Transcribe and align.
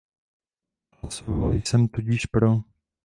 Hlasoval 1.01 1.53
jsem 1.53 1.87
tudíž 1.87 2.25
pro. 2.25 2.47